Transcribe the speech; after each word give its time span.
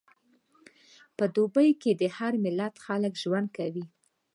په 1.17 1.25
دوبی 1.35 1.69
کې 1.81 1.91
د 2.01 2.03
هر 2.17 2.33
ملت 2.45 2.73
خلک 2.85 3.13
ګډ 3.15 3.19
ژوند 3.23 3.47
کوي. 3.57 3.85